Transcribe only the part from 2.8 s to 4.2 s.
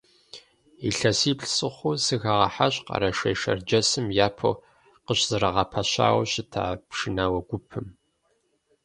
Къэрэшей-Шэрджэсым